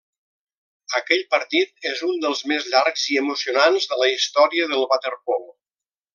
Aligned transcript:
Aquell 0.99 1.19
partit 1.33 1.89
és 1.89 2.01
un 2.07 2.17
dels 2.23 2.41
més 2.53 2.65
llargs 2.73 3.05
i 3.17 3.19
emocionants 3.23 3.87
de 3.93 4.01
la 4.05 4.09
història 4.17 4.73
del 4.73 4.87
waterpolo. 4.95 5.55